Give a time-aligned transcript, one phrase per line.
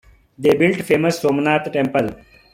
[0.35, 2.09] They built famous Somnath Temple.